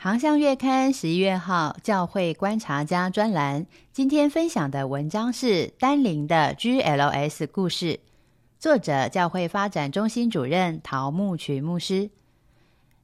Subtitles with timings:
[0.00, 7.98] 航向月刊十一月号教会观察家专栏，今天分享的文章是丹林的 GLS 故事，
[8.60, 12.10] 作者教会发展中心主任陶木群牧师。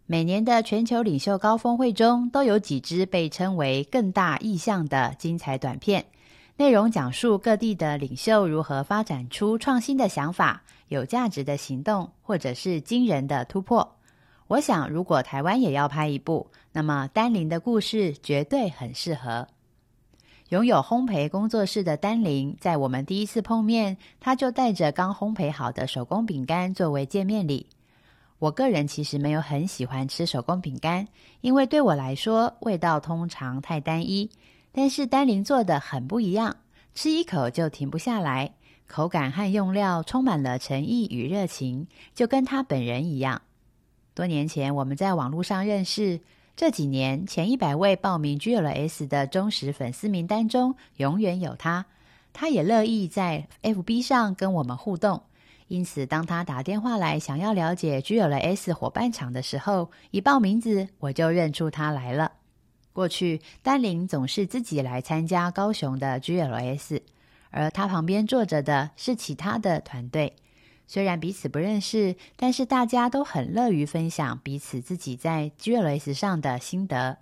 [0.07, 6.05] 每年的全球领袖高峰会中，都有几支被称为更大意向的精彩短片，
[6.59, 13.97] 内容讲述各地的领袖如何发展出创新的想法、有价值的行动，或者是惊人的突破。
[14.55, 19.49] 我想，如果台湾也要拍一部，那么丹林的故事绝对很适合。
[20.51, 27.67] 拥有烘焙工作室的丹林，在我们第一次碰面，他就带着刚烘焙好的手工饼干作为见面礼。
[28.39, 31.09] 我个人其实没有很喜欢吃手工饼干，
[31.41, 34.31] 因为对我来说味道通常太单一。
[34.71, 36.55] 但是丹林做的很不一样，
[36.95, 38.55] 吃一口就停不下来，
[38.87, 43.43] 口感和用料充满了诚意与热情，就跟他本人一样。
[44.15, 46.21] 多年前，我们在网络上认识。
[46.57, 51.85] 这几年，前一百位报名 GLS 的忠实粉丝名单中，永远有他。
[52.33, 55.21] 他也乐意在 FB 上跟我们互动。
[55.67, 62.31] 因此，当他打电话来想要了解 GLS 伙伴场的时候，一报名字，我就认出他来了。
[62.93, 67.01] 过去，丹林总是自己来参加高雄的 GLS，
[67.51, 70.37] 而他旁边坐着的是其他的团队。
[70.87, 77.19] 虽然彼此不认识，但是大家都很乐于分享彼此自己在 GLS 上的心得。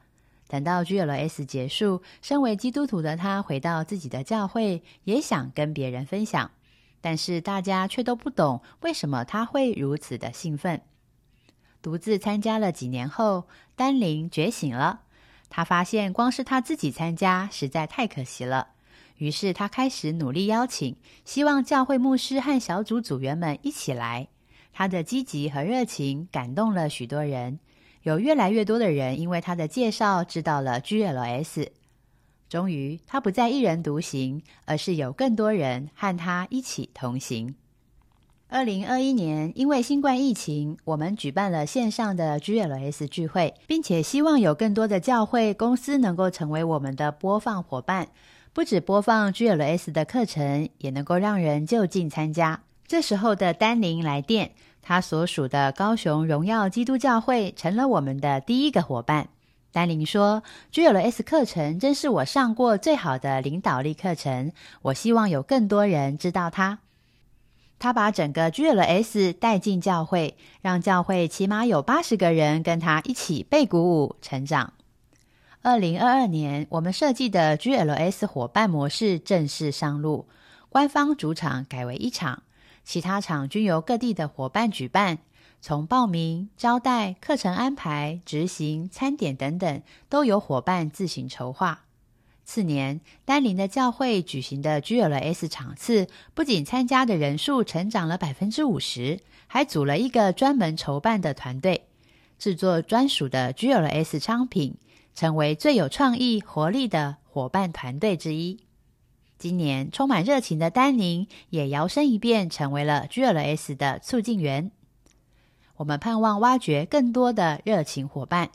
[0.48, 6.50] 等到 GLS 结束，身为基督徒的他回到自己的教会，也想跟别人分享，
[7.00, 10.83] 但是大家却都不懂为什么他会如此的兴奋。
[11.80, 15.00] 独自参加了几年后，丹林觉醒了，
[15.48, 18.68] 他发现光是他自己参加实在太可惜了。
[19.18, 24.28] 于是他开始努力邀请，希望教会牧师和小组组员们一起来。
[24.73, 27.58] 他的积极和热情感动了许多人，
[28.02, 31.68] 有越来越多的人因为他的介绍知道了 GLS。
[32.48, 37.55] 终于，他不再一人独行，而是有更多人和他一起同行。
[38.48, 48.08] 二零二一年，因为新冠疫情，我们举办了线上的 GLS 聚会，并且希望有更多的教会公司能够成为我们的播放伙伴。
[48.55, 52.61] 不止播放 GLS 的课程，也能够让人就近参加。
[52.86, 54.52] 这时候的丹宁来电，
[54.83, 59.29] 他所属的高雄荣耀基督教会成了我们的第一个伙伴。
[59.73, 64.52] 丹宁说：“GLS 课程真是我上过最好的领导力课程，
[64.83, 66.80] 我希望有更多人知道它。”
[67.80, 74.74] 他把整个 GLS 带进教会，让教会起码有八十个人跟他一起被鼓舞成长。
[75.64, 80.27] 二零二二年，我们设计的 GLS 伙伴模式正式上路。
[80.68, 82.42] 官方主场改为一场，
[82.83, 85.18] 其他场均由各地的伙伴举办。
[85.61, 91.84] 从报名、招待、课程安排、执行、餐点等等，都由伙伴自行筹划。
[92.44, 101.86] 次年，丹林的教会举行的 GLS 场次，不仅参加的人数成长了百分之五十，还组了一个专门筹办的团队，
[102.36, 104.74] 制作专属的 GLS 商品。
[105.14, 108.61] 成为最有创意、活力的伙伴团队之一。
[109.39, 114.70] 今年充满热情的丹宁也摇身一变，成为了 GLS 的促进员。
[115.77, 118.50] 我们盼望挖掘更多的热情伙伴。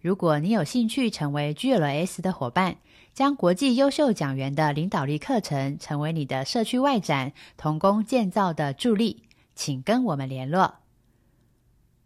[0.00, 2.78] 如果你有兴趣成为 GLS 的伙伴，
[3.12, 10.76] 将国际优秀讲员的领导力课程成为你的社区外展、同工建造的助力，请跟我们联络。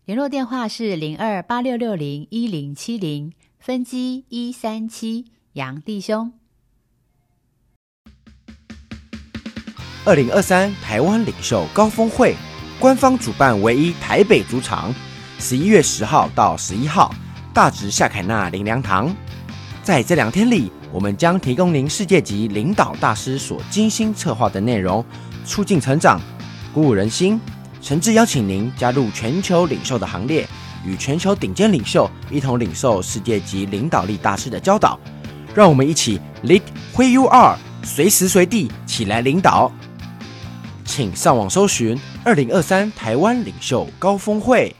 [0.06, 3.32] 联络电话是零二八六六零一零七零。
[3.64, 6.34] 分机一三七杨弟兄，
[10.04, 12.36] 二零二三台湾领袖高峰会
[12.78, 14.94] 官方主办唯一台北主场，
[15.38, 17.14] 十一月十号到十一号，
[17.54, 19.10] 大直夏凯纳灵粮堂。
[19.82, 25.02] 在这两天里，我们将提供您世界级领导大师所精心策划的内容，
[25.46, 26.20] 促进成长，
[26.74, 27.40] 鼓舞人心，
[27.80, 30.46] 诚挚邀请您加入全球领袖的行列。
[30.84, 34.98] 与全球顶尖领袖一同领受世界级领导力大师的教导，
[35.54, 36.62] 让我们一起 lead
[36.94, 39.70] where you are，随时随地起来领导。
[40.84, 44.74] 请上网搜寻二零二三台湾领袖高峰会。